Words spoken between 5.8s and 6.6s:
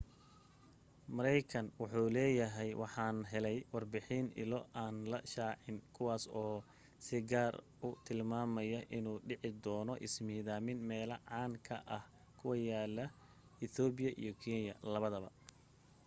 kuwaas oo